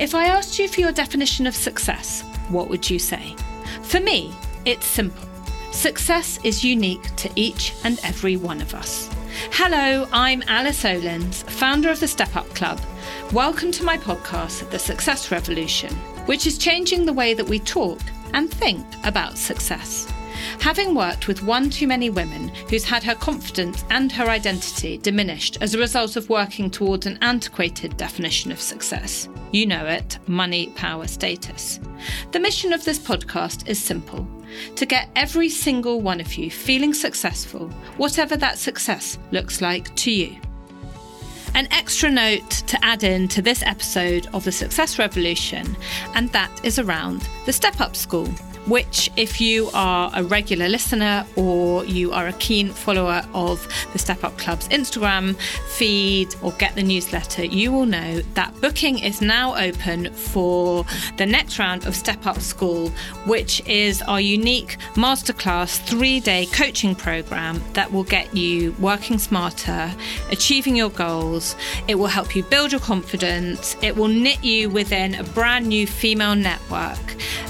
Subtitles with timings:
[0.00, 3.36] If I asked you for your definition of success, what would you say?
[3.82, 4.32] For me,
[4.64, 5.28] it's simple.
[5.72, 9.10] Success is unique to each and every one of us.
[9.52, 12.80] Hello, I'm Alice Olins, founder of the Step Up Club.
[13.34, 15.92] Welcome to my podcast, The Success Revolution,
[16.24, 18.00] which is changing the way that we talk
[18.32, 20.10] and think about success.
[20.60, 25.58] Having worked with one too many women who's had her confidence and her identity diminished
[25.60, 30.68] as a result of working towards an antiquated definition of success, you know it money,
[30.76, 31.80] power, status.
[32.32, 34.26] The mission of this podcast is simple
[34.76, 40.10] to get every single one of you feeling successful, whatever that success looks like to
[40.10, 40.36] you.
[41.54, 45.76] An extra note to add in to this episode of the Success Revolution,
[46.14, 48.28] and that is around the Step Up School
[48.66, 53.98] which, if you are a regular listener or you are a keen follower of the
[53.98, 55.36] Step Up Club's Instagram
[55.68, 60.84] feed or get the newsletter, you will know that booking is now open for
[61.16, 62.90] the next round of Step Up School,
[63.26, 69.92] which is our unique masterclass three day coaching program that will get you working smarter,
[70.30, 71.56] achieving your goals.
[71.88, 73.76] It will help you build your confidence.
[73.82, 76.98] It will knit you within a brand new female network.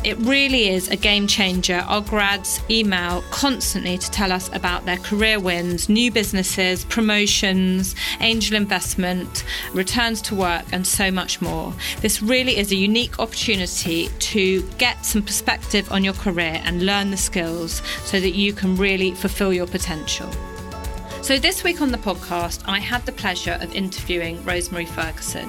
[0.03, 1.85] It really is a game changer.
[1.87, 8.57] Our grads email constantly to tell us about their career wins, new businesses, promotions, angel
[8.57, 11.75] investment, returns to work, and so much more.
[12.01, 17.11] This really is a unique opportunity to get some perspective on your career and learn
[17.11, 20.31] the skills so that you can really fulfill your potential.
[21.31, 25.49] So, this week on the podcast, I had the pleasure of interviewing Rosemary Ferguson,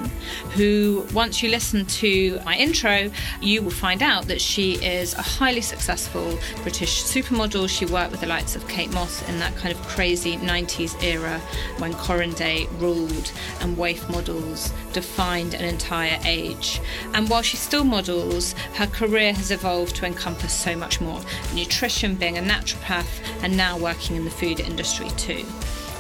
[0.51, 3.09] who, once you listen to my intro,
[3.41, 7.67] you will find out that she is a highly successful British supermodel.
[7.67, 11.41] She worked with the likes of Kate Moss in that kind of crazy 90s era
[11.79, 16.81] when Corinne Day ruled and waif models defined an entire age.
[17.13, 21.21] And while she still models, her career has evolved to encompass so much more
[21.53, 25.45] nutrition, being a naturopath, and now working in the food industry too.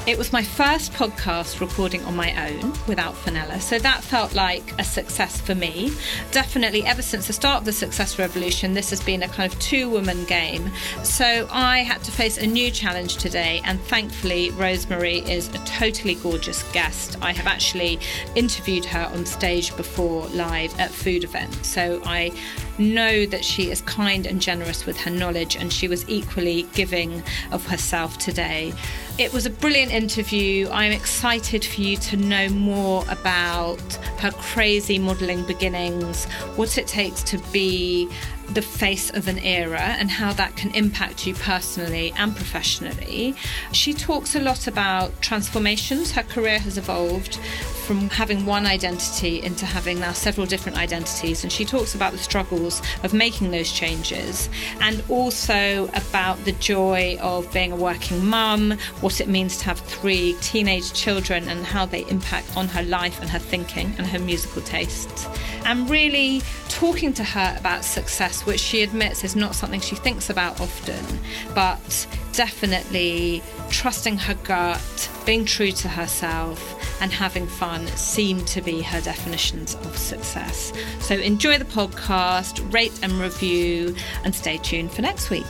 [0.07, 4.73] It was my first podcast recording on my own without Phanella, so that felt like
[4.79, 5.91] a success for me.
[6.31, 9.59] Definitely, ever since the start of the Success Revolution, this has been a kind of
[9.59, 10.71] two woman game.
[11.03, 16.15] So I had to face a new challenge today, and thankfully, Rosemary is a totally
[16.15, 17.17] gorgeous guest.
[17.21, 17.99] I have actually
[18.33, 22.31] interviewed her on stage before live at food events, so I
[22.79, 27.21] know that she is kind and generous with her knowledge, and she was equally giving
[27.51, 28.73] of herself today.
[29.21, 30.67] It was a brilliant interview.
[30.71, 33.79] I'm excited for you to know more about
[34.17, 38.09] her crazy modelling beginnings, what it takes to be
[38.53, 43.35] the face of an era and how that can impact you personally and professionally.
[43.71, 46.11] She talks a lot about transformations.
[46.11, 47.39] Her career has evolved
[47.81, 51.43] from having one identity into having now several different identities.
[51.43, 57.17] And she talks about the struggles of making those changes and also about the joy
[57.21, 61.85] of being a working mum, what it means to have three teenage children and how
[61.85, 65.27] they impact on her life and her thinking and her musical tastes.
[65.65, 70.29] And really talking to her about success, which she admits is not something she thinks
[70.29, 71.19] about often,
[71.53, 78.81] but definitely trusting her gut, being true to herself, and having fun seem to be
[78.81, 80.71] her definitions of success.
[80.99, 85.45] So enjoy the podcast, rate and review, and stay tuned for next week.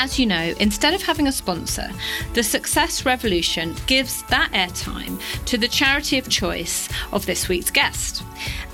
[0.00, 1.90] As you know, instead of having a sponsor,
[2.34, 8.22] the Success Revolution gives that airtime to the charity of choice of this week's guest.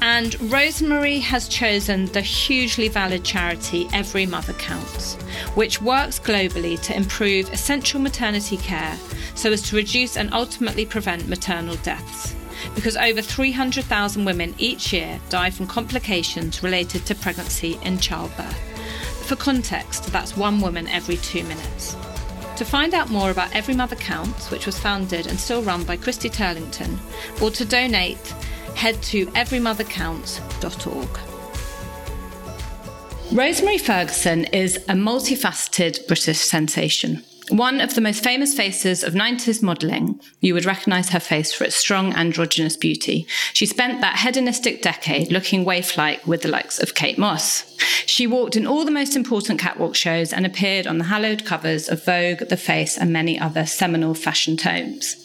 [0.03, 5.15] And Rosemary has chosen the hugely valid charity Every Mother Counts,
[5.55, 8.99] which works globally to improve essential maternity care
[9.35, 12.35] so as to reduce and ultimately prevent maternal deaths.
[12.75, 18.74] Because over 300,000 women each year die from complications related to pregnancy and childbirth.
[19.27, 21.97] For context, that's one woman every two minutes.
[22.57, 25.97] To find out more about Every Mother Counts, which was founded and still run by
[25.97, 26.99] Christy Turlington,
[27.43, 28.29] or to donate,
[28.77, 31.19] head to everymothercounts.org.
[33.33, 37.25] Rosemary Ferguson is a multifaceted British sensation.
[37.51, 41.65] One of the most famous faces of 90s modelling, you would recognise her face for
[41.65, 43.27] its strong androgynous beauty.
[43.53, 47.77] She spent that hedonistic decade looking waif-like with the likes of Kate Moss.
[48.07, 51.89] She walked in all the most important catwalk shows and appeared on the hallowed covers
[51.89, 55.17] of Vogue, The Face, and many other seminal fashion tomes.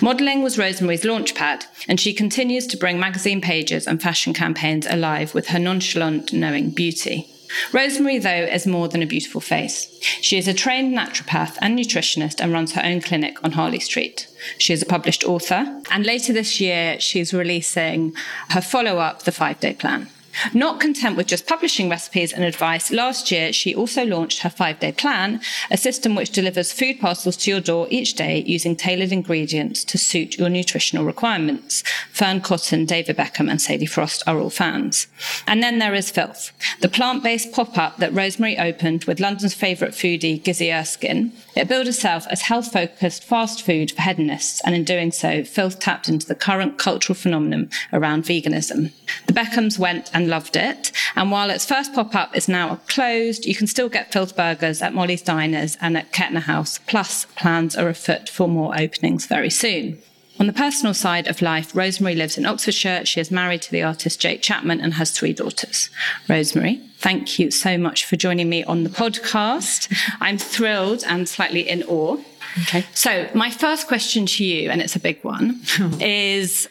[0.00, 5.34] Modelling was Rosemary's launchpad, and she continues to bring magazine pages and fashion campaigns alive
[5.34, 7.28] with her nonchalant, knowing beauty.
[7.72, 9.88] Rosemary, though, is more than a beautiful face.
[10.20, 14.28] She is a trained naturopath and nutritionist and runs her own clinic on Harley Street.
[14.58, 18.14] She is a published author, and later this year, she's releasing
[18.50, 20.08] her follow up, The Five Day Plan.
[20.52, 24.80] Not content with just publishing recipes and advice, last year she also launched her five
[24.80, 25.40] day plan,
[25.70, 29.98] a system which delivers food parcels to your door each day using tailored ingredients to
[29.98, 31.82] suit your nutritional requirements.
[32.12, 35.06] Fearne Cotton, David Beckham, and Sadie Frost are all fans.
[35.46, 39.54] And then there is Filth, the plant based pop up that Rosemary opened with London's
[39.54, 41.32] favourite foodie, Gizzy Erskine.
[41.54, 45.78] It billed itself as health focused fast food for hedonists, and in doing so, Filth
[45.80, 48.92] tapped into the current cultural phenomenon around veganism.
[49.26, 50.92] The Beckhams went and loved it.
[51.14, 54.82] And while its first pop up is now closed, you can still get Filth Burgers
[54.82, 56.78] at Molly's Diners and at Kettner House.
[56.86, 60.02] Plus, plans are afoot for more openings very soon.
[60.38, 63.06] On the personal side of life, Rosemary lives in Oxfordshire.
[63.06, 65.88] She is married to the artist Jake Chapman and has three daughters.
[66.28, 69.90] Rosemary, thank you so much for joining me on the podcast.
[70.20, 72.18] I'm thrilled and slightly in awe.
[72.62, 72.84] Okay.
[72.92, 75.60] So, my first question to you, and it's a big one,
[76.00, 76.68] is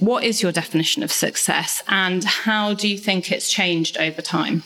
[0.00, 4.62] what is your definition of success and how do you think it's changed over time?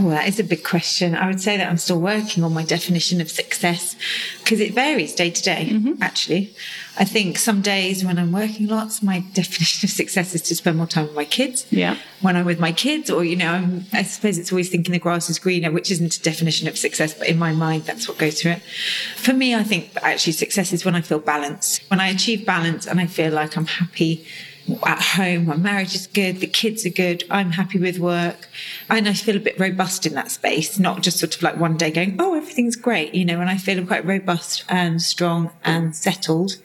[0.00, 1.16] Oh, that is a big question.
[1.16, 3.96] I would say that I'm still working on my definition of success
[4.38, 6.00] because it varies day to day, mm-hmm.
[6.00, 6.54] actually.
[6.96, 10.76] I think some days when I'm working lots, my definition of success is to spend
[10.76, 11.66] more time with my kids.
[11.70, 11.96] Yeah.
[12.20, 15.00] When I'm with my kids, or, you know, I'm, i suppose it's always thinking the
[15.00, 18.18] grass is greener, which isn't a definition of success, but in my mind, that's what
[18.18, 18.62] goes through it.
[19.16, 22.86] For me, I think actually success is when I feel balanced, when I achieve balance
[22.86, 24.24] and I feel like I'm happy
[24.84, 28.48] at home, my marriage is good, the kids are good, I'm happy with work.
[28.90, 31.76] And I feel a bit robust in that space, not just sort of like one
[31.76, 35.94] day going, oh, everything's great, you know, and I feel quite robust and strong and
[35.94, 36.56] settled.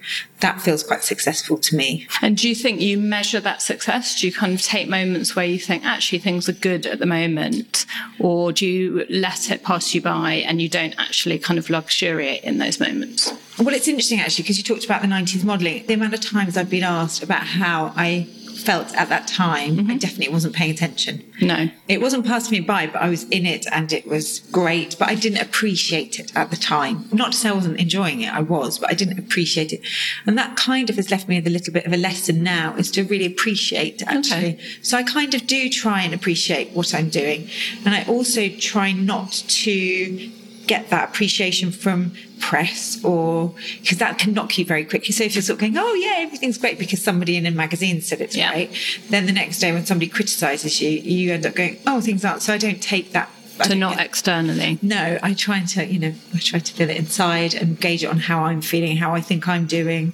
[0.44, 2.06] That feels quite successful to me.
[2.22, 4.20] And do you think you measure that success?
[4.20, 7.06] Do you kind of take moments where you think, actually, things are good at the
[7.06, 7.86] moment?
[8.20, 12.44] Or do you let it pass you by and you don't actually kind of luxuriate
[12.44, 13.32] in those moments?
[13.58, 15.86] Well, it's interesting actually, because you talked about the 90s modelling.
[15.86, 18.28] The amount of times I've been asked about how I
[18.64, 19.92] felt at that time, mm-hmm.
[19.92, 21.24] I definitely wasn't paying attention.
[21.42, 21.70] No.
[21.88, 25.10] It wasn't passing me by, but I was in it and it was great, but
[25.10, 27.08] I didn't appreciate it at the time.
[27.12, 29.82] Not to say I wasn't enjoying it, I was, but I didn't appreciate it.
[30.26, 32.76] And that kind of has left me with a little bit of a lesson now
[32.76, 34.54] is to really appreciate actually.
[34.54, 34.60] Okay.
[34.82, 37.50] So I kind of do try and appreciate what I'm doing.
[37.86, 40.32] And I also try not to
[40.68, 45.12] get that appreciation from press or because that can knock you very quickly.
[45.12, 48.02] So if you're sort of going, oh yeah, everything's great because somebody in a magazine
[48.02, 48.52] said it's yeah.
[48.52, 48.72] great,
[49.10, 52.42] then the next day when somebody criticizes you, you end up going, oh, things aren't.
[52.42, 53.30] So I don't take that.
[53.66, 54.80] To not externally.
[54.82, 58.08] No, I try to, you know, I try to feel it inside and gauge it
[58.08, 60.14] on how I'm feeling, how I think I'm doing,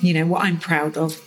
[0.00, 1.20] you know, what I'm proud of.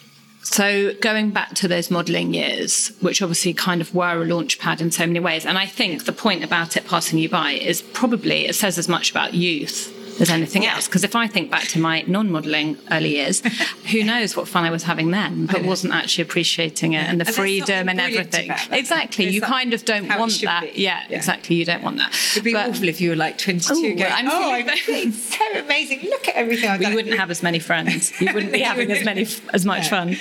[0.45, 4.79] So going back to those modelling years, which obviously kind of were a launch pad
[4.79, 7.81] in so many ways, and I think the point about it passing you by is
[7.81, 10.87] probably it says as much about youth as anything else.
[10.87, 13.41] Because if I think back to my non modelling early years,
[13.91, 17.25] who knows what fun I was having then, but wasn't actually appreciating it and the
[17.25, 18.51] and freedom and everything.
[18.71, 19.29] Exactly.
[19.29, 20.77] you kind of don't want that.
[20.77, 21.55] Yeah, yeah, exactly.
[21.55, 22.13] You don't want that.
[22.31, 25.45] It'd be but, awful if you were like 22 ooh, going, I'm oh, I'm so
[25.55, 26.01] amazing.
[26.09, 26.93] Look at everything I've done.
[26.93, 28.19] Wouldn't have as many friends.
[28.21, 30.15] You wouldn't be having as many, as much fun.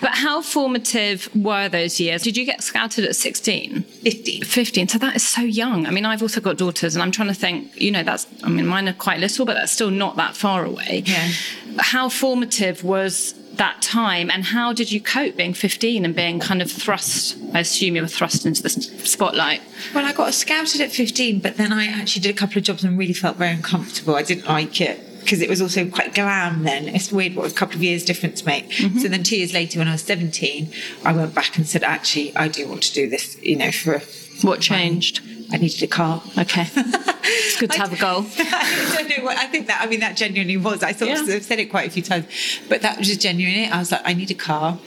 [0.00, 2.22] But how formative were those years?
[2.22, 3.82] Did you get scouted at 16?
[3.82, 4.44] 15.
[4.44, 4.88] 15.
[4.88, 5.86] So that is so young.
[5.86, 8.48] I mean, I've also got daughters and I'm trying to think, you know, that's, I
[8.48, 11.02] mean, mine are quite little but that's still not that far away.
[11.04, 11.30] Yeah.
[11.78, 16.60] How formative was that time and how did you cope being 15 and being kind
[16.60, 19.62] of thrust i assume you were thrust into the spotlight
[19.94, 22.84] well i got scouted at 15 but then i actually did a couple of jobs
[22.84, 26.62] and really felt very uncomfortable i didn't like it because it was also quite glam
[26.64, 28.98] then it's weird what a couple of years difference make mm-hmm.
[28.98, 30.70] so then two years later when i was 17
[31.04, 34.00] i went back and said actually i do want to do this you know for
[34.42, 36.22] what changed I needed a car.
[36.38, 36.66] Okay.
[36.74, 38.26] it's good to have a goal.
[38.38, 40.82] I don't know what I think that I mean that genuinely was.
[40.82, 41.36] I sort yeah.
[41.36, 42.26] of said it quite a few times.
[42.68, 44.78] But that was just genuinely I was like, I need a car.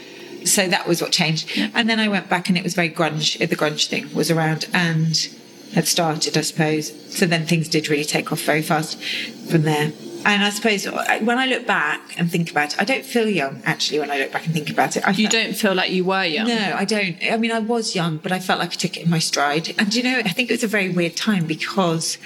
[0.46, 1.56] So that was what changed.
[1.56, 1.70] Yeah.
[1.74, 3.38] And then I went back and it was very grunge.
[3.38, 5.30] The grunge thing was around and
[5.74, 7.16] had started, I suppose.
[7.16, 9.02] So then things did really take off very fast
[9.50, 9.92] from there
[10.26, 13.28] and I suppose uh, when I look back and think about it, I don't feel
[13.28, 15.08] young actually when I look back and think about it.
[15.08, 16.48] I you don't feel like you were young?
[16.48, 17.18] No, I don't.
[17.24, 19.74] I mean, I was young, but I felt like I took it in my stride.
[19.78, 22.18] And you know, I think it was a very weird time because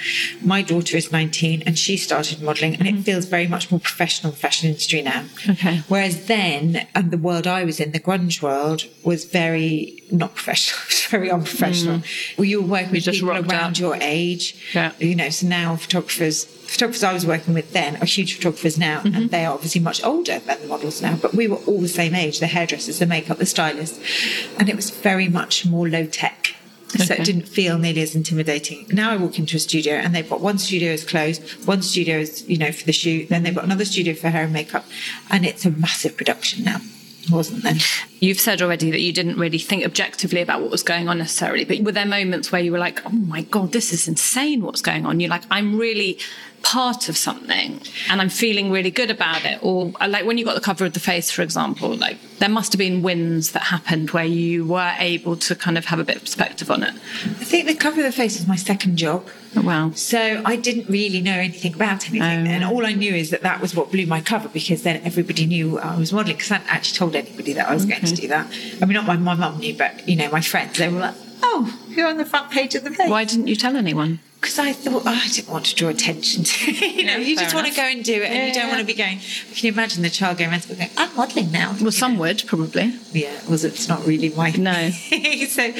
[0.42, 2.98] my daughter is 19 and she started modelling and mm-hmm.
[2.98, 5.24] it feels very much more professional fashion industry now.
[5.48, 5.82] Okay.
[5.88, 10.80] Whereas then, and the world I was in, the grunge world, was very not professional,
[10.84, 11.98] it was very unprofessional.
[11.98, 12.38] Mm.
[12.38, 13.78] Well, you were working with people around out.
[13.78, 14.72] your age.
[14.74, 14.92] Yeah.
[14.98, 19.00] You know, so now photographers photographers I was working with then are huge photographers now,
[19.00, 19.14] mm-hmm.
[19.14, 21.16] and they are obviously much older than the models now.
[21.16, 23.98] But we were all the same age: the hairdressers, the makeup, the stylists,
[24.58, 26.54] and it was very much more low tech.
[26.96, 27.22] So Okay.
[27.22, 28.86] it didn't feel nearly as intimidating.
[28.92, 32.18] Now I walk into a studio and they've got one studio is closed, one studio
[32.18, 34.84] is, you know, for the shoot, then they've got another studio for hair and makeup.
[35.28, 36.80] And it's a massive production now.
[37.24, 37.78] It wasn't then.
[38.24, 41.66] You've said already that you didn't really think objectively about what was going on necessarily,
[41.66, 44.80] but were there moments where you were like, oh my God, this is insane what's
[44.80, 45.20] going on?
[45.20, 46.18] You're like, I'm really
[46.64, 49.58] part of something and I'm feeling really good about it.
[49.62, 52.48] Or uh, like when you got the cover of the face, for example, like there
[52.48, 56.04] must have been wins that happened where you were able to kind of have a
[56.04, 56.94] bit of perspective on it.
[56.94, 59.28] I think the cover of the face was my second job.
[59.56, 59.92] Oh, wow.
[59.92, 62.46] So I didn't really know anything about anything.
[62.46, 62.50] Oh.
[62.50, 65.46] And all I knew is that that was what blew my cover because then everybody
[65.46, 68.13] knew I was modelling because I hadn't actually told anybody that I was going to
[68.16, 68.46] do that.
[68.80, 71.14] I mean, not my, my mum knew, but, you know, my friends, they were like,
[71.42, 73.08] oh, you're on the front page of the page.
[73.10, 74.20] Why didn't you tell anyone?
[74.40, 77.36] Because I thought, oh, I didn't want to draw attention to You know, Yeah, you
[77.36, 78.68] just want to go and do it and Yeah, you don't yeah.
[78.68, 81.50] want to be going, can you imagine the child going around to going, I'm modelling
[81.50, 81.74] now.
[81.80, 82.94] Well, some would probably.
[83.12, 84.90] Yeah, was it's not really my No.
[85.48, 85.72] so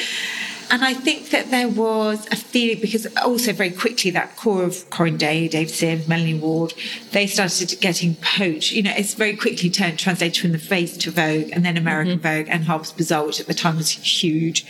[0.71, 4.89] and I think that there was a feeling because also very quickly that core of
[4.91, 6.75] Corinne Day, Dave Sims, Melanie Ward,
[7.13, 8.73] they started getting poached.
[8.73, 12.19] You know, it's very quickly turned translated from the face to Vogue and then American
[12.19, 12.39] mm-hmm.
[12.39, 14.67] Vogue and Harper's Bazaar, which at the time was huge.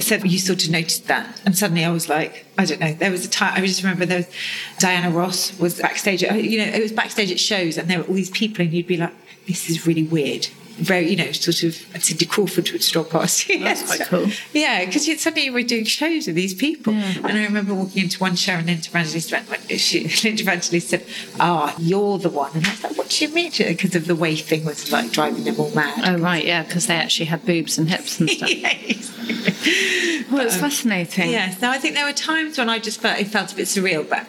[0.00, 1.40] So you sort of noticed that.
[1.44, 4.06] And suddenly I was like, I don't know, there was a time I just remember
[4.06, 4.30] there was
[4.78, 8.04] Diana Ross was backstage at, you know, it was backstage at shows and there were
[8.04, 9.14] all these people and you'd be like,
[9.46, 10.48] this is really weird.
[10.78, 13.58] Very, you know, sort of, Cindy Crawford would stroll past you.
[13.60, 14.26] That's quite cool.
[14.52, 16.92] Yeah, because suddenly we were doing shows with these people.
[16.94, 21.06] And I remember walking into one show and Linda Evangelista went, she, Linda Evangelista said,
[21.40, 22.52] Ah, you're the one.
[22.54, 23.50] And I was like, What do you mean?
[23.56, 26.00] Because of the way thing was like driving them all mad.
[26.06, 26.44] Oh, right.
[26.44, 26.62] Yeah.
[26.62, 28.50] Because they actually had boobs and hips and stuff.
[28.54, 30.07] yeah, exactly.
[30.32, 31.30] Well, it's fascinating.
[31.30, 31.60] Yes.
[31.62, 34.08] Now I think there were times when I just felt it felt a bit surreal,
[34.08, 34.24] but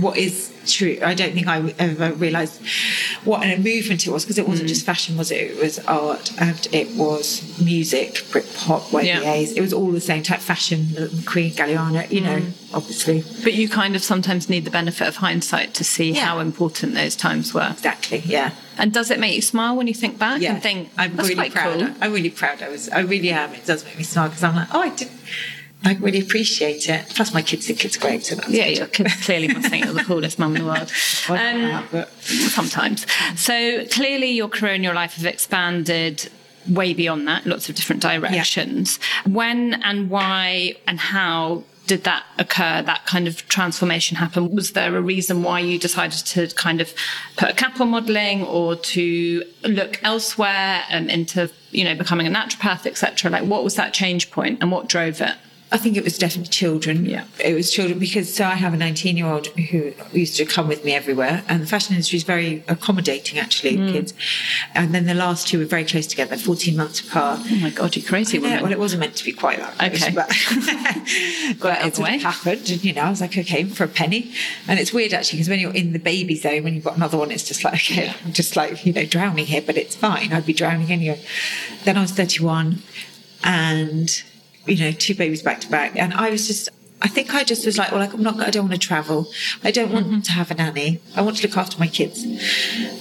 [0.00, 0.98] what is true?
[1.02, 2.60] I don't think I ever realised
[3.24, 4.48] what a movement it was because it Mm.
[4.48, 5.36] wasn't just fashion, was it?
[5.52, 9.20] It was art and it was music, Britpop, Yeah.
[9.20, 9.52] YBAs.
[9.56, 10.88] It was all the same type fashion,
[11.26, 12.52] Queen Galliano, you know, Mm.
[12.74, 13.24] Obviously.
[13.42, 16.26] But you kind of sometimes need the benefit of hindsight to see Yeah.
[16.26, 17.70] how important those times were.
[17.72, 18.18] Exactly.
[18.26, 18.50] Yeah.
[18.76, 20.54] And does it make you smile when you think back Yeah.
[20.54, 21.78] and think, I'm that's really quite proud.
[21.80, 21.90] cool?
[22.00, 22.62] I'm really proud.
[22.62, 22.88] I was.
[22.88, 23.54] I really am.
[23.54, 25.12] It does make me smile because I'm like, oh, I didn't.
[25.86, 27.10] I really appreciate it.
[27.14, 28.24] Plus, my kids think it's great.
[28.24, 30.90] So Yeah, your kids clearly must think you're the coolest mum in the world.
[31.28, 32.10] Um, yeah, but-
[32.58, 33.06] sometimes.
[33.36, 36.30] So clearly, your career and your life have expanded
[36.66, 38.98] way beyond that, lots of different directions.
[39.26, 42.82] When and why and how did that occur?
[42.82, 44.54] That kind of transformation happen?
[44.54, 46.94] Was there a reason why you decided to kind of
[47.36, 52.30] put a cap on modelling, or to look elsewhere and into you know becoming a
[52.30, 53.30] naturopath, etc.?
[53.30, 55.34] Like, what was that change point, and what drove it?
[55.74, 57.04] I think it was definitely children.
[57.04, 57.24] Yeah.
[57.44, 60.68] It was children because so I have a 19 year old who used to come
[60.68, 63.90] with me everywhere, and the fashion industry is very accommodating, actually, Mm.
[63.92, 64.14] kids.
[64.74, 67.40] And then the last two were very close together, 14 months apart.
[67.50, 68.62] Oh my god, you're crazy Yeah, woman!
[68.62, 70.14] well, it wasn't meant to be quite that close, Okay.
[70.14, 70.28] but,
[71.60, 72.70] but out it sort of happened.
[72.70, 74.32] And, you know, I was like, okay, for a penny.
[74.68, 77.18] And it's weird, actually, because when you're in the baby zone, when you've got another
[77.18, 80.32] one, it's just like, okay, I'm just like, you know, drowning here, but it's fine.
[80.32, 81.20] I'd be drowning anyway.
[81.84, 82.80] Then I was 31
[83.42, 84.22] and,
[84.66, 85.96] you know, two babies back to back.
[85.96, 86.68] And I was just,
[87.02, 89.30] I think I just was like, well, like, I'm not, I don't want to travel.
[89.62, 90.20] I don't want mm-hmm.
[90.20, 91.00] to have a nanny.
[91.14, 92.22] I want to look after my kids.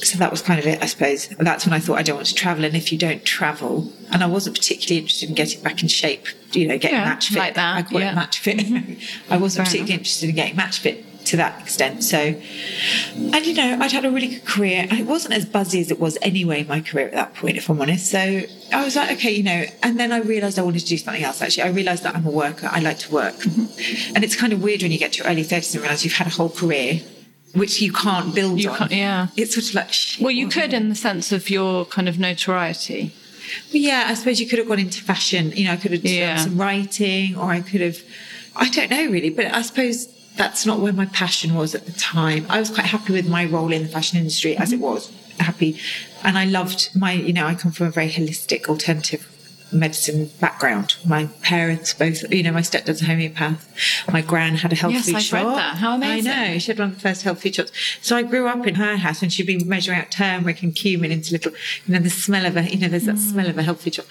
[0.07, 1.31] So that was kind of it, I suppose.
[1.31, 2.65] And that's when I thought I don't want to travel.
[2.65, 6.27] And if you don't travel, and I wasn't particularly interested in getting back in shape,
[6.51, 7.37] you know, getting Yeah, match fit.
[7.37, 8.11] like that, I call yeah.
[8.11, 8.57] it match fit.
[8.57, 8.93] Mm-hmm.
[9.33, 12.03] I wasn't Fair particularly interested in getting match fit to that extent.
[12.03, 14.87] So, and you know, I'd had a really good career.
[14.91, 17.79] It wasn't as buzzy as it was anyway, my career at that point, if I'm
[17.81, 18.09] honest.
[18.11, 18.19] So
[18.71, 21.23] I was like, okay, you know, and then I realized I wanted to do something
[21.23, 21.41] else.
[21.41, 22.67] Actually, I realized that I'm a worker.
[22.71, 23.35] I like to work.
[23.35, 24.15] Mm-hmm.
[24.15, 26.13] And it's kind of weird when you get to your early 30s and realize you've
[26.13, 27.01] had a whole career
[27.55, 28.77] which you can't build You on.
[28.77, 29.27] can't- yeah.
[29.37, 33.13] It's sort of like, Well, you could in the sense of your kind of notoriety.
[33.71, 35.51] Well, yeah, I suppose you could have gone into fashion.
[35.51, 36.35] You know, I could have Yeah.
[36.37, 37.99] done some writing, or I could have,
[38.55, 41.91] I don't know really, but I suppose that's not where my passion was at the
[41.93, 42.45] time.
[42.49, 44.85] I was quite happy with my role in the fashion industry as it mm-hmm.
[44.85, 45.79] was, happy,
[46.23, 47.11] and I loved my.
[47.13, 49.29] You know, I come from a very holistic, alternative
[49.73, 50.95] medicine background.
[51.05, 54.07] My parents both, you know, my stepdad's a homeopath.
[54.11, 55.55] My gran had a health Yes, food I've read shop.
[55.55, 55.77] that.
[55.77, 56.31] How amazing.
[56.31, 56.59] I know.
[56.59, 57.71] She had one of the first health food shops.
[58.01, 61.11] So I grew up in her house and she'd be measuring out turmeric and cumin
[61.11, 61.51] into little,
[61.85, 63.31] you know, the smell of a, you know, there's that mm.
[63.31, 64.05] smell of a health food shop.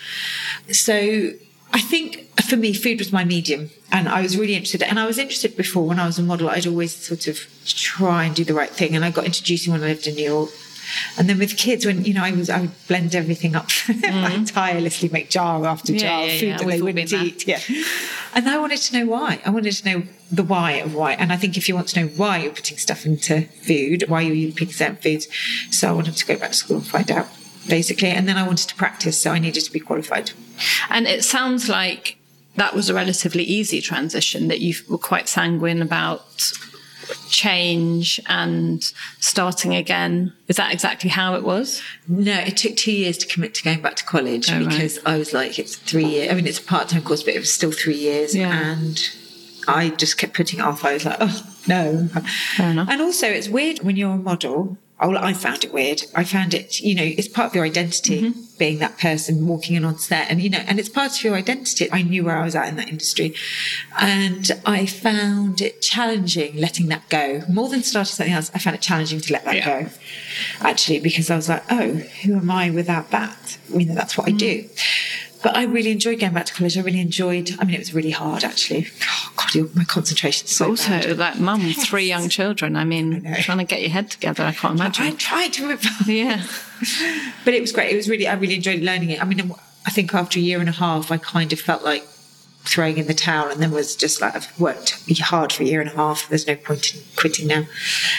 [0.71, 1.31] So
[1.73, 4.83] I think for me, food was my medium and I was really interested.
[4.83, 8.25] And I was interested before when I was a model, I'd always sort of try
[8.25, 8.95] and do the right thing.
[8.95, 10.51] And I got into juicing when I lived in New York.
[11.17, 13.71] And then with kids, when you know, I was, I would blend everything up,
[14.05, 16.01] like tirelessly make jar after Mm.
[16.01, 16.57] Yeah, jar yeah, of food yeah.
[16.59, 17.47] that We've they wouldn't eat.
[17.47, 17.61] Yeah,
[18.35, 19.41] and I wanted to know why.
[19.45, 21.13] I wanted to know the why of why.
[21.13, 24.23] And I think if you want to know why you're putting stuff into food, why
[24.23, 25.29] you're picking certain foods,
[25.71, 27.29] so I wanted to go back to school and find out,
[27.69, 28.09] basically.
[28.09, 30.33] And then I wanted to practice, so I needed to be qualified.
[30.91, 32.19] And it sounds like
[32.57, 36.53] that was a relatively easy transition, that you were quite sanguine about
[37.29, 38.83] change and
[39.21, 40.33] starting again.
[40.49, 41.83] Is that exactly how it was?
[42.09, 44.69] No, it took two years to commit to going back to college Oh, right.
[44.69, 46.31] because I was like, it's three years.
[46.31, 48.35] I mean, it's a part time course, but it was still three years.
[48.35, 48.73] Yeah.
[48.73, 49.01] And
[49.67, 50.85] I just kept putting it off.
[50.85, 52.09] I was like, oh, no.
[52.57, 52.89] Fair enough.
[52.91, 54.77] And also, it's weird when you're a model.
[55.05, 56.03] Oh, I found it weird.
[56.15, 58.41] I found it, you know, it's part of your identity Mm-hmm.
[58.59, 61.35] being that person walking in on set, and you know, and it's part of your
[61.35, 61.89] identity.
[61.91, 63.35] I knew where I was at in that industry,
[64.01, 68.51] and I found it challenging letting that go more than starting something else.
[68.55, 69.83] I found it challenging to let that Yeah.
[69.83, 69.91] go,
[70.61, 73.59] actually, because I was like, oh, who am I without that?
[73.71, 74.69] You know, that's what I do.
[75.43, 76.79] But I really enjoyed going back to college.
[76.79, 77.51] I really enjoyed.
[77.59, 78.89] I mean, it was really hard actually.
[79.03, 81.19] Oh God, my concentration's so also, bad.
[81.19, 82.77] like mum, three young children.
[82.77, 83.35] I mean, know.
[83.35, 85.05] trying to get your head together, I can't imagine.
[85.05, 85.79] I tried to.
[86.07, 86.43] Yeah.
[87.45, 87.93] but it was great.
[87.93, 89.23] It was really, I really enjoyed learning it.
[89.23, 89.53] I mean,
[89.87, 92.07] I think after a year and a half, I kind of felt like
[92.65, 95.81] throwing in the towel and then was just like, I've worked hard for a year
[95.81, 96.29] and a half.
[96.29, 97.65] There's no point in quitting now.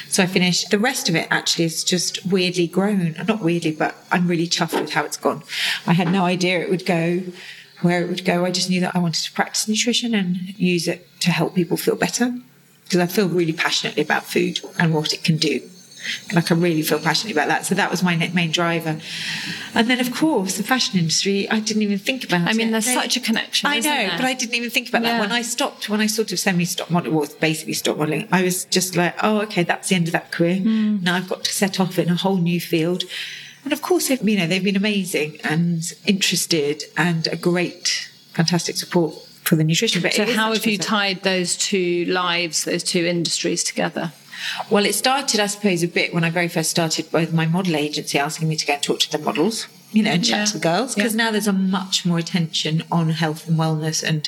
[0.09, 0.69] So I finished.
[0.69, 3.15] The rest of it actually is just weirdly grown.
[3.27, 5.43] Not weirdly, but I'm really chuffed with how it's gone.
[5.87, 7.21] I had no idea it would go
[7.81, 8.45] where it would go.
[8.45, 11.77] I just knew that I wanted to practice nutrition and use it to help people
[11.77, 12.37] feel better
[12.85, 15.61] because I feel really passionately about food and what it can do.
[16.33, 17.65] Like I really feel passionately about that.
[17.65, 18.99] So that was my main driver.
[19.73, 22.47] And then, of course, the fashion industry, I didn't even think about it.
[22.47, 22.57] I it.
[22.57, 23.67] mean, there's They- such a connection.
[23.69, 24.11] I know, there?
[24.17, 25.13] but I didn't even think about Yeah.
[25.13, 25.19] that.
[25.21, 28.43] When I stopped, when I sort of semi stopped modeling, well, basically stopped modeling, I
[28.43, 30.57] was just like, oh, okay, that's the end of that career.
[30.57, 30.97] Hmm.
[31.03, 33.03] Now I've got to set off in a whole new field.
[33.63, 38.75] And of course, they've, you know, they've been amazing and interested and a great, fantastic
[38.75, 40.01] support for the nutrition.
[40.01, 44.11] But So, how have you tied those two lives, those two industries together?
[44.69, 47.75] Well, it started, I suppose, a bit when I very first started with my model
[47.75, 50.45] agency asking me to go and talk to the models, you know, and chat Yeah.
[50.45, 50.95] to the girls.
[50.95, 54.03] Because now there's a much more attention on health and wellness.
[54.03, 54.27] And,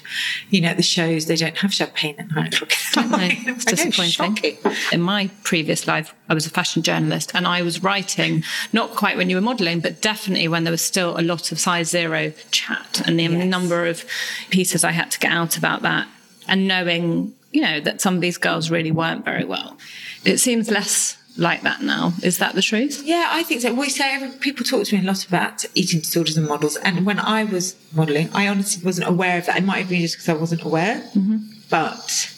[0.50, 2.72] you know, at the shows, they don't have champagne at nine o'clock.
[2.98, 3.44] in the morning.
[3.48, 4.58] It's disappointing.
[4.92, 8.44] In my previous life, I was a fashion journalist and I was writing,
[8.74, 11.60] not quite when you were modelling, but definitely when there was still a lot of
[11.60, 13.46] size zero chat and the Yes.
[13.46, 14.06] number of
[14.50, 16.08] pieces I had to get out about that.
[16.48, 19.78] And knowing, you know, that some of these girls really weren't very well.
[20.26, 22.14] It seems less like that now.
[22.24, 23.02] Is that the truth?
[23.04, 23.74] Yeah, I think so.
[23.74, 27.20] We say people talk to me a lot about eating disorders and models, and when
[27.20, 29.58] I was modelling, I honestly wasn't aware of that.
[29.58, 31.38] It might have been just because I wasn't aware, Mm-hmm.
[31.70, 32.32] but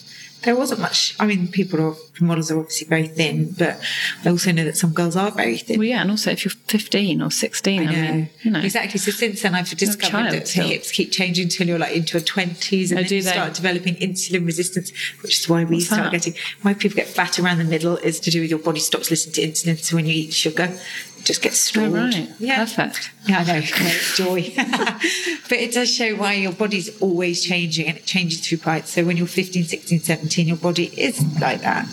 [0.43, 1.15] there wasn't much.
[1.19, 3.79] I mean, people are models are obviously very thin, but
[4.25, 5.77] I also know that some girls are very thin.
[5.79, 6.01] Well, yeah.
[6.01, 8.59] And also, if you're 15 or 16, I, I mean, you know.
[8.59, 8.99] Exactly.
[8.99, 10.67] So since then, I've discovered that still.
[10.67, 13.31] hips keep changing until you're like into your twenties, oh, and Oh, then you they?
[13.31, 16.11] start developing insulin resistance, which is why we What's start that?
[16.11, 19.09] getting why people get fat around the middle is to do with your body stops
[19.11, 19.77] listening to insulin.
[19.83, 20.71] So when you eat sugar,
[21.27, 21.89] just gets stored.
[21.91, 22.29] Oh, right.
[22.39, 22.57] Yeah.
[22.63, 23.11] Perfect.
[23.27, 23.61] Yeah, I know.
[24.15, 24.53] Joy.
[25.49, 28.91] but it does show why your body's always changing and it changes through bites.
[28.91, 31.87] So when you're 15, 16, 17, your body is like that.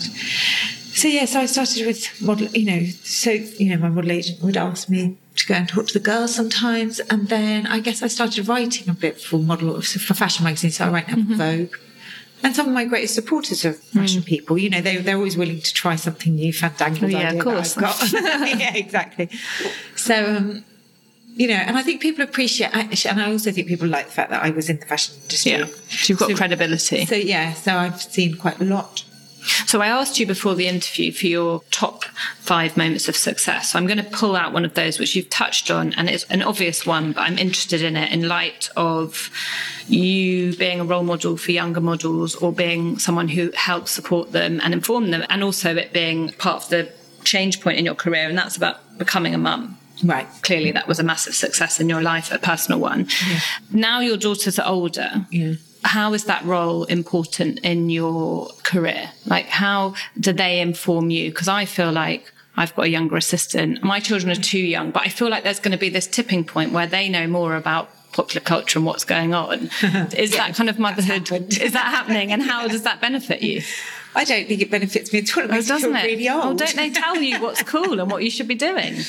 [0.93, 4.41] So yeah, so I started with model, you know, so, you know, my model agent
[4.41, 7.01] would ask me to go and talk to the girls sometimes.
[7.01, 10.77] And then I guess I started writing a bit for model, for fashion magazines.
[10.77, 11.31] So I write now Mm-hmm.
[11.33, 11.75] for Vogue.
[12.43, 14.57] And some of my greatest supporters are fashion people.
[14.57, 17.43] You know, they, they're always willing to try something new, fandangled Oh, yeah, idea of
[17.43, 17.73] course.
[17.73, 18.59] that I've got.
[18.59, 19.29] yeah, exactly.
[19.95, 20.65] So, um,
[21.35, 24.29] you know, and I think people appreciate, and I also think people like the fact
[24.29, 25.51] that I was in the fashion industry.
[25.53, 25.65] Yeah.
[25.65, 27.05] So you've got credibility.
[27.05, 29.03] So yeah, so I've seen quite a lot.
[29.65, 32.05] So I asked you before the interview for your top
[32.39, 33.71] five moments of success.
[33.71, 36.23] So I'm going to pull out one of those which you've touched on, and it's
[36.25, 39.29] an obvious one, but I'm interested in it in light of
[39.87, 44.59] you being a role model for younger models or being someone who helps support them
[44.63, 46.91] and inform them, and also it being part of the
[47.23, 49.77] change point in your career, and that's about becoming a mum.
[50.03, 50.27] Right.
[50.41, 53.07] Clearly, that was a massive success in your life, a personal one.
[53.71, 55.25] Now your daughters are older.
[55.31, 55.53] Yeah.
[55.85, 59.11] How is that role important in your career?
[59.25, 61.29] Like, how do they inform you?
[61.29, 63.83] Because I feel like I've got a younger assistant.
[63.83, 66.43] My children are too young, but I feel like there's going to be this tipping
[66.43, 69.69] point where they know more about popular culture and what's going on.
[70.17, 71.29] Is that kind of motherhood?
[71.31, 72.31] Is that happening?
[72.31, 73.61] And how does that benefit you?
[74.15, 75.43] I don't think it benefits me at all.
[75.43, 76.03] It Oh, doesn't it?
[76.05, 76.29] really.
[76.29, 78.95] Oh, don't they tell you what's cool and what you should be doing?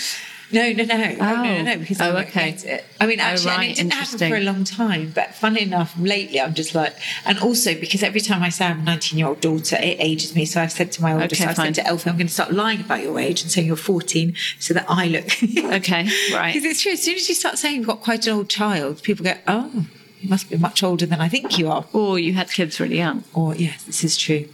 [0.53, 0.95] No, no, no.
[0.95, 1.63] Oh, no, no, Oh.
[1.63, 2.53] no, because Oh, I okay.
[2.53, 2.85] get it.
[3.01, 5.11] I mean, Oh, actually, and right, it didn't happen for a long time.
[5.15, 8.81] But funny enough, lately I'm just like, and also because every time I say I'm
[8.81, 10.45] a 19 year old daughter, it ages me.
[10.45, 11.75] So I've said to my oldest, Okay, I've fine.
[11.75, 14.35] said to Elfie, I'm going to start lying about your age and saying you're 14
[14.61, 15.27] so that I look.
[15.77, 16.55] Okay, right.
[16.55, 16.93] Because it's true.
[16.93, 19.87] As soon as you start saying you've got quite an old child, people go, oh,
[20.21, 21.85] you must be much older than I think you are.
[21.93, 23.25] Or you had kids really young.
[23.35, 24.49] Or yes, this is true.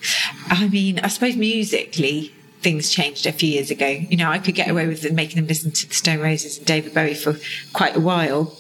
[0.49, 3.87] I mean, I suppose musically, things changed a few years ago.
[3.87, 6.67] You know, I could get away with making them listen to the Stone Roses and
[6.67, 7.37] David Bowie for
[7.73, 8.57] quite a while,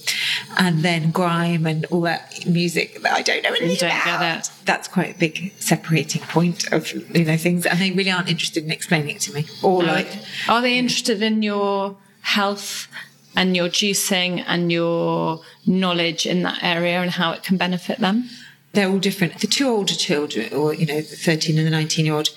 [0.58, 4.04] and then grime and all that music that I don't know anything You don't about.
[4.04, 4.50] get that.
[4.64, 8.64] That's quite a big separating point of you know things, and they really aren't interested
[8.64, 9.46] in explaining it to me.
[9.62, 10.08] Or like,
[10.48, 12.88] Are they interested in your health
[13.34, 18.28] and your juicing and your knowledge in that area and how it can benefit them?
[18.74, 19.38] they're all different.
[19.38, 22.30] The two older children, or you know, the thirteen and the nineteen-year-old,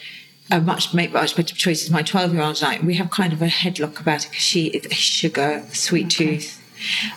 [0.51, 1.89] are much make much better choices.
[1.89, 4.86] My twelve-year-old and I, we have kind of a headlock about it because she is
[4.86, 6.62] a sugar, sweet tooth.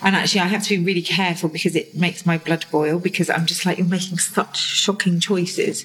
[0.02, 3.28] And actually, I have to be really careful because it makes my blood boil because
[3.28, 5.84] I'm just like, you're making such shocking choices.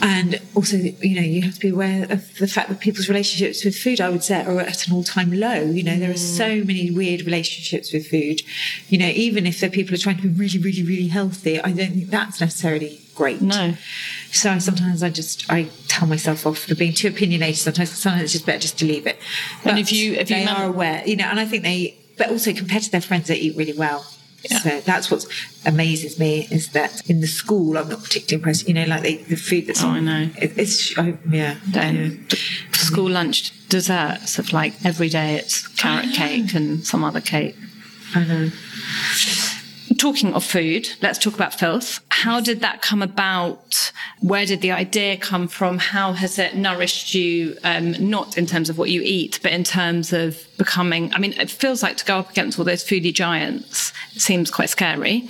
[0.00, 3.64] And also, you know, you have to be aware of the fact that people's relationships
[3.64, 5.62] with food, I would say, are at an all time low.
[5.62, 6.66] You know, there are so mm.
[6.68, 8.40] many weird relationships with food.
[8.88, 11.72] You know, even if the people are trying to be really, really, really healthy, I
[11.72, 13.42] don't think that's necessarily great.
[13.42, 13.74] No.
[14.32, 17.56] So I, sometimes I just I tell myself off for being too opinionated.
[17.58, 19.18] Sometimes sometimes it's just better just to leave it.
[19.64, 21.96] And But if you- if you they are aware, you know, and I think they,
[22.18, 24.04] but also compared to their friends, they eat really well.
[24.48, 24.58] Yeah.
[24.60, 25.24] So that's what
[25.66, 28.68] amazes me is that in the school I'm not particularly impressed.
[28.68, 30.30] You know, like they, the food that's Oh, I know.
[30.40, 31.56] it, it's I, yeah.
[31.66, 32.26] Then
[32.72, 37.56] school lunch desserts of like every day it's carrot cake and some other cake.
[38.14, 38.50] I know.
[39.98, 42.00] Talking of food, let's talk about filth.
[42.22, 43.92] How did that come about?
[44.18, 45.78] Where did the idea come from?
[45.78, 47.56] How has it nourished you?
[47.62, 51.14] Um, not in terms of what you eat, but in terms of becoming.
[51.14, 53.92] I mean, it feels like to go up against all those foodie giants.
[54.16, 55.28] It seems quite scary.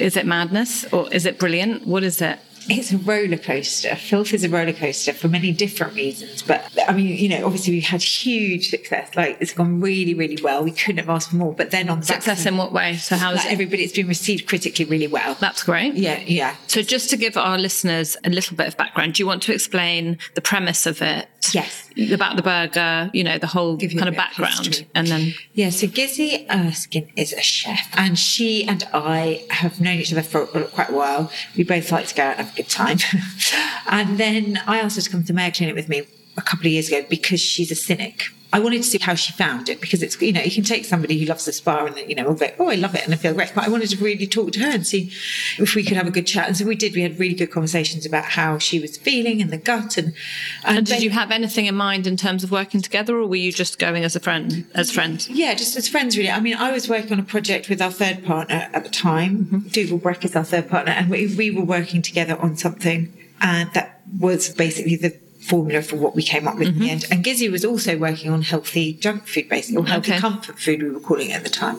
[0.00, 1.86] Is it madness or is it brilliant?
[1.86, 2.40] What is it?
[2.68, 3.94] It's a roller coaster.
[3.96, 6.42] Filth is a roller coaster for many different reasons.
[6.42, 9.14] But I mean, you know, obviously we've had huge success.
[9.14, 10.64] Like it's gone really, really well.
[10.64, 11.52] We couldn't have asked for more.
[11.52, 12.96] But then on the Success in what way?
[12.96, 13.52] So how like it?
[13.52, 15.36] everybody, it's been received critically really well.
[15.40, 15.94] That's great.
[15.94, 16.56] Yeah, yeah.
[16.66, 19.52] So, just to give our listeners a little bit of background, do you want to
[19.52, 21.28] explain the premise of it?
[21.52, 21.83] Yes.
[22.12, 24.66] About the burger, you know, the whole Give kind of background.
[24.66, 24.88] history.
[24.94, 29.98] And then, Yeah, so Gizzy Erskine is a chef, and she and I have known
[29.98, 31.30] each other for quite a while.
[31.56, 32.98] We both like to go out and have a good time.
[33.88, 36.02] and then I asked her to come to the Mayr Clinic with me
[36.36, 38.24] a couple of years ago because she's a cynic.
[38.52, 40.84] I wanted to see how she found it because it's, you know, you can take
[40.84, 43.12] somebody who loves the spa and, you know, will go, oh, I love it and
[43.12, 43.50] I feel great.
[43.52, 45.10] But I wanted to really talk to her and see
[45.58, 46.46] if we could have a good chat.
[46.46, 46.94] And so we did.
[46.94, 49.98] We had really good conversations about how she was feeling in the gut.
[49.98, 50.14] And,
[50.62, 53.34] and did then- you have anything in mind in terms of working together, or were
[53.34, 55.28] you just going as a friend, as friends?
[55.28, 56.30] Yeah, just as friends, really.
[56.30, 59.46] I mean, I was working on a project with our third partner at the time.
[59.46, 59.68] Mm-hmm.
[59.70, 63.68] Dougal Breck is our third partner, and we, we were working together on something, and
[63.72, 66.90] that was basically the formula for what we came up with in the mm-hmm.
[66.90, 67.04] end.
[67.10, 70.20] And Gizzy was also working on healthy junk food, basically, or healthy Okay.
[70.20, 71.78] comfort food, we were calling it at the time.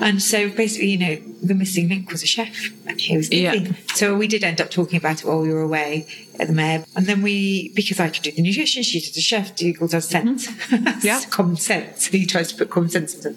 [0.00, 3.72] And so basically, you know, the missing link was a chef, and he was Yeah.
[3.94, 6.06] So we did end up talking about it while we were away
[6.38, 6.84] at the Mayr.
[6.96, 10.08] And then we, because I could do the nutrition, she did the chef, Dougal does
[10.08, 10.48] sense.
[10.48, 11.00] Mm-hmm.
[11.06, 11.20] Yeah.
[11.30, 12.06] common sense.
[12.06, 13.36] He tries to put common sense into it.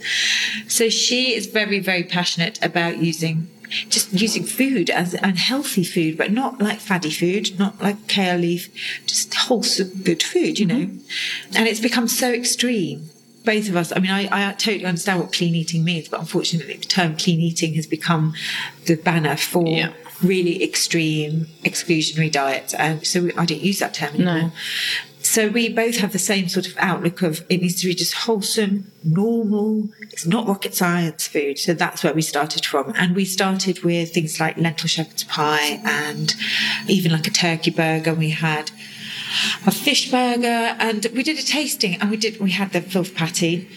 [0.68, 3.50] So she is very, very passionate about using
[3.90, 8.38] just using food as and healthy food, but not like fatty food, not like kale
[8.38, 8.70] leaf,
[9.06, 10.76] just wholesome, good food, you know.
[10.86, 11.56] Mm-hmm.
[11.56, 13.10] And it's become so extreme.
[13.46, 16.78] Both of us, I mean, I, I totally understand what clean eating means, but unfortunately,
[16.78, 18.34] the term clean eating has become
[18.86, 19.92] the banner for Yeah.
[20.22, 22.74] really extreme exclusionary diets.
[22.74, 24.34] And so I don't use that term anymore.
[24.36, 24.52] No.
[25.24, 28.14] So we both have the same sort of outlook of it needs to be just
[28.14, 29.90] wholesome, normal.
[30.12, 31.58] It's not rocket science food.
[31.58, 32.94] So that's where we started from.
[32.98, 36.36] And we started with things like lentil shepherd's pie and
[36.88, 38.14] even like a turkey burger.
[38.14, 38.72] We had
[39.66, 43.16] a fish burger and we did a tasting and we did, we had the filth
[43.16, 43.68] patty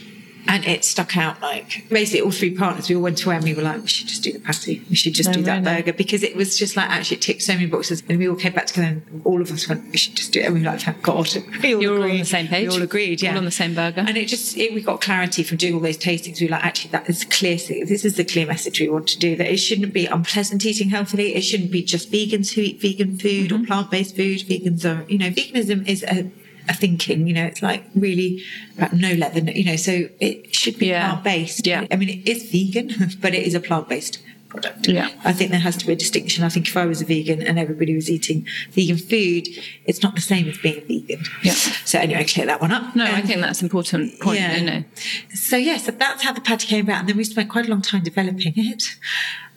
[0.49, 3.55] and it stuck out like basically all three partners we all went away and we
[3.55, 4.83] were like we should just do the patty.
[4.91, 5.83] We should just No, do that really?
[5.83, 5.93] burger.
[5.93, 8.03] Because it was just like actually it ticked so many boxes.
[8.09, 10.41] And we all came back together and all of us went we should just do
[10.41, 10.47] it.
[10.47, 11.29] And we were like thank God.
[11.63, 12.69] We all You were all on the same page?
[12.69, 14.05] we all agreed yeah All on the same burger?
[14.07, 16.41] and it just it, we got clarity from doing all those tastings.
[16.41, 19.19] We were like actually that is clear this is the clear message we want to
[19.19, 21.35] do that it shouldn't be unpleasant eating healthily.
[21.35, 23.63] It shouldn't be just vegans who eat vegan food Mm-hmm.
[23.65, 24.39] or plant-based food.
[24.41, 26.31] Vegans are you know veganism is a a
[26.75, 28.43] thinking, you know, it's like really
[28.77, 31.11] about no leather, you know, so it should be Yeah.
[31.11, 31.67] plant based.
[31.67, 31.87] Yeah.
[31.91, 34.87] I mean, it is vegan, but it is a plant based product.
[34.89, 35.11] Yeah.
[35.25, 36.45] I think there has to be a distinction.
[36.45, 39.49] I think if I was a vegan and everybody was eating vegan food,
[39.87, 41.25] it's not the same as being vegan.
[41.43, 41.53] Yeah.
[41.53, 42.95] So anyway, clear that one up.
[42.95, 44.39] No, I Um, think that's an important point.
[44.41, 44.57] yeah.
[44.57, 44.85] You know,
[45.35, 47.71] so yeah, so that's how the patty came about, and then we spent quite a
[47.71, 48.85] long time developing it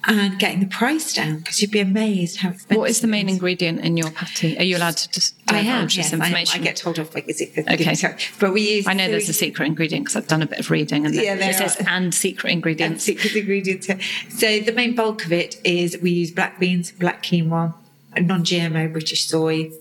[0.07, 2.77] and getting the price down because you'd be amazed how expensive.
[2.77, 4.57] what is the main ingredient in your patty?
[4.57, 5.65] Are you allowed to just I am.
[5.65, 6.21] divulge Yes, this I, am.
[6.23, 6.61] information?
[6.61, 7.75] I get told off by Gizzy for Okay.
[7.77, 8.87] giving so- but we use.
[8.87, 11.33] I know there's a secret ingredient because I've done a bit of reading, and Yeah,
[11.35, 13.07] it says and secret ingredients.
[13.07, 13.87] and secret ingredients.
[13.89, 13.97] yeah.
[14.29, 17.73] So the main bulk of it is we use black beans, black quinoa,
[18.19, 19.71] non-GMO British soy,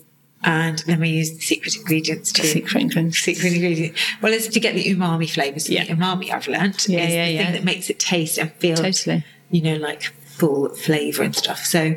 [0.41, 2.43] And then we use the secret ingredients too.
[2.47, 3.19] Secret ingredients.
[3.19, 3.93] Secret ingredient.
[4.21, 5.69] Well, it's to get the umami flavors.
[5.69, 5.83] Yeah.
[5.83, 7.43] The umami I've learnt Yeah, is yeah, the yeah.
[7.43, 9.25] thing that makes it taste and feel Totally.
[9.49, 11.59] You know, like full flavor and stuff.
[11.59, 11.95] So,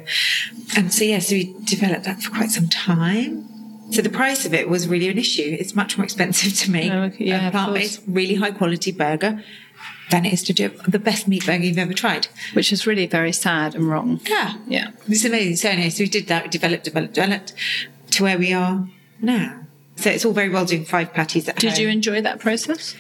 [0.77, 3.49] and so, yeah, so we developed that for quite some time.
[3.93, 5.57] So the price of it was really an issue.
[5.61, 7.27] It's much more expensive to make Oh, okay.
[7.27, 9.43] Yeah, a plant-based, really high quality burger
[10.11, 12.29] than it is to do the best meat burger you've ever tried.
[12.55, 14.21] Which is really very sad and wrong.
[14.27, 14.57] Yeah.
[14.67, 14.91] Yeah.
[15.09, 15.57] It's amazing.
[15.57, 17.53] So anyway, so we did that, we developed, developed, developed
[18.13, 18.89] to where we are
[19.21, 19.62] now.
[19.97, 21.81] So it's all very well doing five patties at Did home.
[21.81, 22.95] you enjoy that process?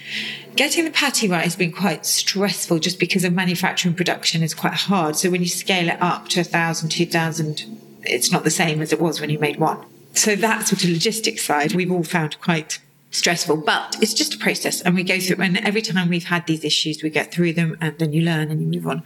[0.54, 4.74] Getting the patty right has been quite stressful just because of manufacturing production is quite
[4.74, 5.16] hard.
[5.16, 7.64] So when you scale it up to a thousand, two thousand,
[8.02, 9.84] it's not the same as it was when you made one.
[10.14, 12.78] So that sort of logistics side we've all found quite
[13.12, 16.46] stressful, but it's just a process and we go through and every time we've had
[16.46, 19.02] these issues we get through them and then you learn and you move on.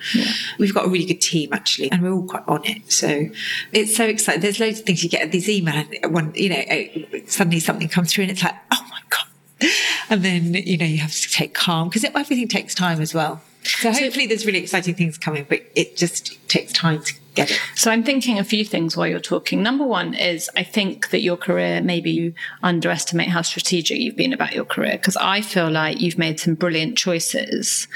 [0.58, 2.90] We've got a really good team actually and we're all quite on it.
[2.90, 3.28] So
[3.72, 4.40] it's so exciting.
[4.40, 8.12] There's loads of things you get these emails when you know uh, suddenly something comes
[8.12, 9.70] through and it's like, oh my God.
[10.08, 13.42] And then, you know, you have to take calm because everything takes time as well.
[13.64, 17.60] So hopefully there's really exciting things coming, but it just takes time to get it.
[17.74, 19.62] So I'm thinking a few things while you're talking.
[19.62, 24.32] Number one is I think that your career, maybe you underestimate how strategic you've been
[24.32, 27.86] about your career because I feel like you've made some brilliant choices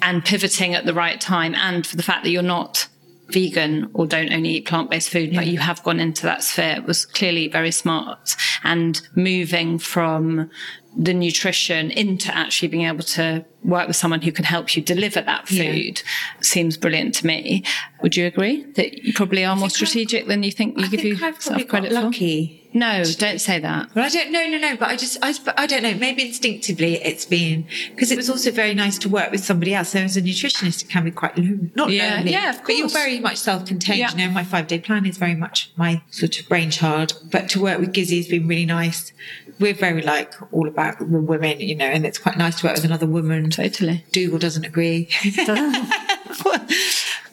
[0.00, 2.88] and pivoting at the right time and for the fact that you're not
[3.28, 7.06] vegan or don't only eat plant-based food, but you have gone into that sphere was
[7.06, 10.50] clearly very smart and moving from
[10.96, 15.20] the nutrition into actually being able to work with someone who can help you deliver
[15.20, 16.02] that food
[16.40, 17.62] seems brilliant to me.
[18.02, 21.00] Would you agree that you probably are more strategic than you think you I give
[21.00, 22.04] think you I've probably credit got for?
[22.06, 22.58] lucky.
[22.74, 23.94] No, don't say that.
[23.94, 25.94] Well, I don't know, no, no, but I just, I, I don't know.
[25.94, 29.90] Maybe instinctively it's been because it was also very nice to work with somebody else.
[29.90, 32.72] So as a nutritionist, it can be quite lonely, not Yeah, lonely, yeah, of but
[32.76, 33.98] you're very much self-contained.
[33.98, 34.10] Yeah.
[34.12, 37.20] You know, my five-day plan is very much my sort of brainchild.
[37.30, 39.12] But to work with Gizzy has been really nice.
[39.60, 42.84] We're very like all about women, you know, and it's quite nice to work with
[42.84, 43.50] another woman.
[43.50, 44.04] Totally.
[44.12, 45.08] Dougal doesn't agree.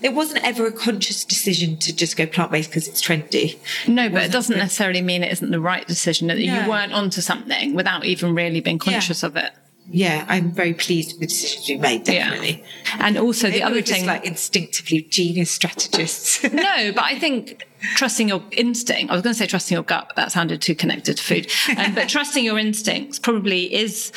[0.02, 3.58] it wasn't ever a conscious decision to just go plant-based because it's trendy.
[3.88, 6.44] No, but it doesn't necessarily mean it isn't the right decision, that No.
[6.44, 9.52] you weren't onto something without even really being conscious of it.
[9.92, 12.64] Yeah, I'm very pleased with the decisions we made, definitely.
[13.00, 14.06] And also the other thing.
[14.06, 16.44] like instinctively genius strategists.
[16.54, 20.06] no, but I think trusting your instinct, I was going to say trusting your gut,
[20.08, 21.52] but that sounded too connected to food.
[21.78, 24.12] Um, but trusting your instincts probably is,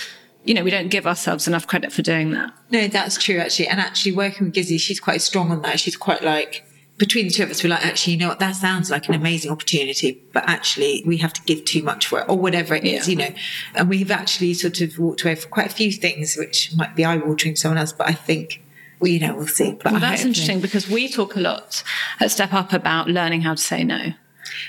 [0.44, 2.52] you know, we don't give ourselves enough credit for doing that.
[2.70, 3.68] no, that's true actually.
[3.68, 5.80] And actually working with Gizzy, she's quite strong on that.
[5.80, 6.66] She's quite like
[7.02, 9.14] between the two of us, we're like, actually, you know what, that sounds like an
[9.14, 12.84] amazing opportunity, but actually we have to give too much for it or whatever it
[12.84, 13.10] is, Yeah.
[13.10, 13.34] you know.
[13.74, 17.04] And we've actually sort of walked away from quite a few things which might be
[17.04, 18.62] eye watering to someone else, but I think
[19.00, 19.72] well, you know, we'll see.
[19.72, 21.82] But Well, that's interesting because we talk a lot
[22.20, 24.12] at Step Up about learning how to say no.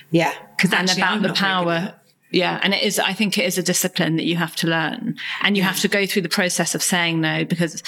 [0.10, 0.34] Yeah.
[0.58, 1.94] Because and about the power.
[2.32, 2.98] Yeah, and it is.
[2.98, 5.88] I think it is a discipline that you have to learn, and you have to
[5.88, 7.84] go through the process of saying no because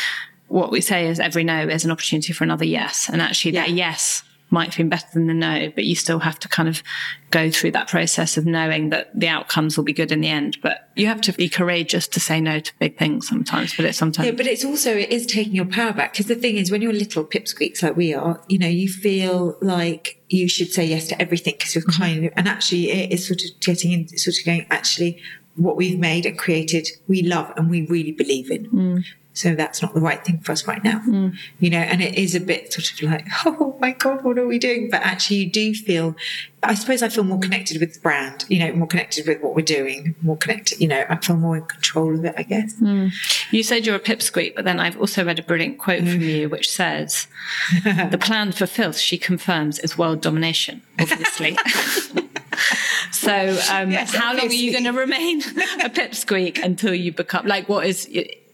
[0.50, 3.72] what we say is every no is an opportunity for another yes, and actually that
[3.72, 6.84] yes might feel better than the no, but you still have to kind of
[7.32, 10.58] go through that process of knowing that the outcomes will be good in the end.
[10.62, 13.76] But you have to be courageous to say no to big things sometimes.
[13.76, 16.36] But it's sometimes Yeah, but it's also it is taking your power back because the
[16.36, 20.48] thing is, when you're little pipsqueaks like we are, you know, you feel like you
[20.48, 23.60] should say yes to everything because you're kind of, and actually, it is sort of
[23.62, 24.66] getting in, sort of going.
[24.70, 25.22] Actually,
[25.56, 28.66] what we've made and created, we love and we really believe in.
[28.68, 29.06] Mm.
[29.36, 31.30] So that's not the right thing for us right now, hmm.
[31.60, 31.78] you know.
[31.78, 34.90] And it is a bit sort of like, oh my god, what are we doing?
[34.90, 36.16] But actually, you do feel.
[36.64, 39.54] I suppose I feel more connected with the brand, you know, more connected with what
[39.56, 40.82] we're doing, more connected.
[40.82, 42.34] You know, I feel more in control of it.
[42.38, 42.80] I guess.
[42.80, 43.10] Hmm.
[43.52, 46.22] You said you're a pipsqueak, but then I've also read a brilliant quote from mm.
[46.22, 47.28] you which says,
[47.84, 51.58] The plan for filth, she confirms, is world domination, obviously.
[53.12, 53.34] so,
[53.72, 57.68] um, Yes, how long are you going to remain a pipsqueak until you become, like,
[57.68, 58.08] what is,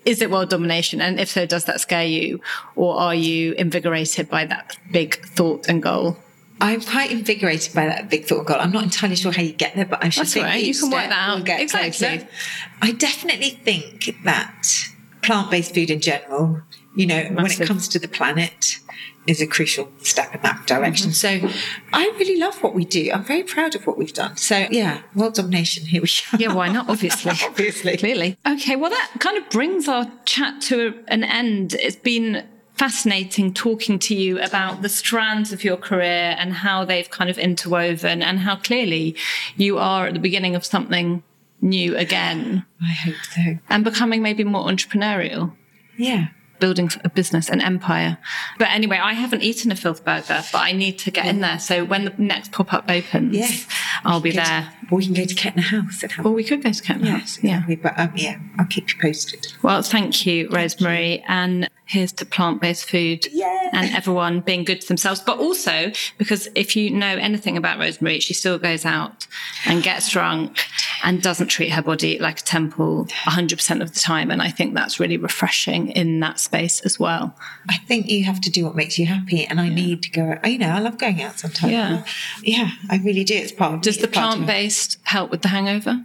[0.06, 1.02] is it world domination?
[1.02, 2.42] And if so, does that scare you?
[2.76, 6.18] Or are you invigorated by that big thought and goal?
[6.60, 8.58] I'm quite invigorated by that big thought and goal.
[8.60, 10.64] I'm not entirely sure how you get there, but I should That's think right.
[10.64, 11.50] You can work that out.
[11.50, 11.92] Exactly.
[11.92, 12.28] closer.
[12.82, 14.88] I definitely think that
[15.32, 16.62] plant-based food in general,
[16.94, 18.80] you know, when it comes to the planet,
[19.28, 21.12] is a crucial step in that direction.
[21.12, 21.48] Mm-hmm.
[21.48, 21.58] So
[21.94, 23.12] I really love what we do.
[23.13, 24.36] I'm very proud of what we've done.
[24.36, 25.86] So yeah, world domination.
[25.86, 26.38] Here we go.
[26.38, 26.89] Yeah, why not?
[26.89, 27.32] Obviously.
[27.44, 27.96] Obviously.
[27.96, 28.38] Clearly.
[28.46, 31.76] Okay, well, that kind of brings our chat to an end.
[31.76, 37.10] It's been fascinating talking to you about the strands of your career and how they've
[37.10, 39.15] kind of interwoven and how clearly
[39.56, 41.24] you are at the beginning of something
[41.62, 43.41] new again I hope so.
[43.69, 45.54] and becoming maybe more entrepreneurial.
[45.97, 46.28] Yeah.
[46.60, 48.17] building a business, an empire.
[48.60, 51.58] But anyway, I haven't eaten a filth burger, but I need to get in there.
[51.58, 53.47] So when the next pop up opens, Yeah.
[54.06, 54.74] I'll be Go to- there.
[54.91, 56.24] or we can go to Kettner House have.
[56.24, 57.39] Well, we could go to Kent yes, House.
[57.43, 57.63] Yeah.
[57.82, 59.47] But um, yeah, I'll keep you posted.
[59.63, 61.24] Well, thank you, Rosemary.
[61.28, 63.69] And here's to plant based food Yeah.
[63.74, 65.19] and everyone being good to themselves.
[65.19, 69.26] But also, because if you know anything about Rosemary, she still goes out
[69.65, 70.60] and gets drunk
[71.04, 74.30] and doesn't treat her body like a temple 100% of the time.
[74.32, 77.36] And I think that's really refreshing in that space as well.
[77.70, 80.38] I think you have to do what makes you happy, and I need to go.
[80.48, 81.72] You know, I love going out sometimes.
[81.72, 82.04] Yeah.
[82.44, 83.36] yeah, I really do.
[83.36, 84.02] It's part of Does me.
[84.04, 86.04] the It's part of plant based help with the hangover?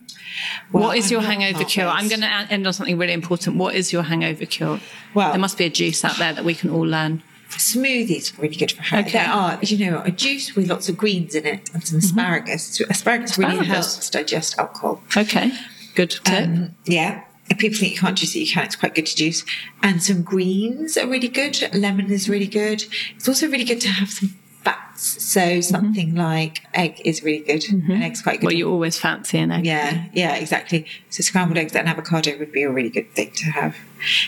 [0.73, 1.87] Well, what is I'm your hangover cure?
[1.87, 3.57] I'm going to end on something really important.
[3.57, 4.81] What is your hangover cure?
[5.15, 7.23] Well- there must be a juice out there that we can all learn.
[7.57, 8.99] Smoothies are really good for her.
[8.99, 9.11] Okay.
[9.13, 12.81] There are, you know, a juice with lots of greens in it and some asparagus.
[12.81, 13.63] Asparagus, really Mm-hmm.
[13.63, 13.95] Asparagus.
[13.95, 15.03] helps digest alcohol.
[15.17, 15.53] Okay,
[15.95, 16.45] good tip.
[16.49, 17.23] Um, yeah.
[17.49, 18.65] If people think you can't juice it, you can.
[18.65, 19.45] It's quite good to juice.
[19.83, 21.57] And some greens are really good.
[21.73, 22.85] Lemon is really good.
[23.15, 24.31] It's also really good to have some
[24.65, 25.23] fats.
[25.23, 27.63] So something like egg is really good.
[27.71, 28.47] An egg's quite good.
[28.47, 29.65] well, you always fancy an egg.
[29.65, 30.87] Yeah, yeah, exactly.
[31.11, 33.77] So scrambled eggs and avocado would be a really good thing to have.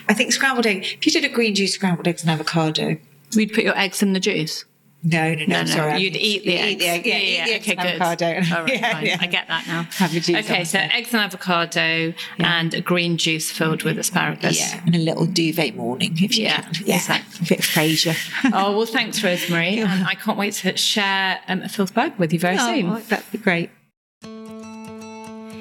[0.08, 0.84] I think scrambled egg.
[0.84, 2.98] If you did a green juice, scrambled eggs and avocado.
[3.36, 4.64] We'd put your eggs in the juice.
[5.00, 5.62] No, no, no.
[5.62, 6.72] No, no, you'd eat the eggs.
[6.72, 7.06] Eat the egg.
[7.06, 8.00] Yeah, the eggs okay, good.
[8.02, 8.26] avocado.
[8.56, 9.06] All right, Yeah, fine.
[9.06, 9.16] yeah.
[9.20, 9.82] I get that now.
[9.92, 10.90] Have your juice Okay, so there.
[10.92, 14.58] eggs and avocado and a green juice filled with asparagus.
[14.58, 16.84] Yeah, and a little duvet morning if you Yeah, can.
[16.84, 17.46] Yeah, exactly.
[17.46, 18.16] a bit Frasier.
[18.52, 22.32] Oh well, thanks, Rosemary, and I can't wait to share um, a filth bag with
[22.32, 22.86] you very soon.
[22.90, 23.70] Oh, that'd be great.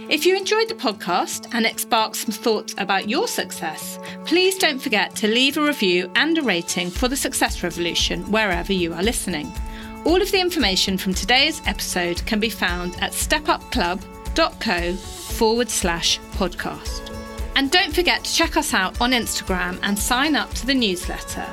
[0.10, 4.80] If you enjoyed the podcast and it sparked some thoughts about your success, please don't
[4.80, 9.04] forget to leave a review and a rating for the Success Revolution wherever you are
[9.04, 9.52] listening.
[10.06, 17.13] All of the information from today's episode can be found at stepupclub.co forward slash podcast.
[17.58, 21.46] And don't forget to check us out on Instagram and sign up to the newsletter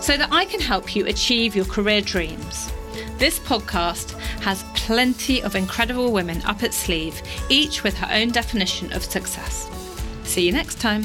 [0.00, 2.70] so that I can help you achieve your career dreams.
[3.18, 8.92] This podcast has plenty of incredible women up its sleeve, each with her own definition
[8.92, 9.70] of success.
[10.24, 11.04] See you next time.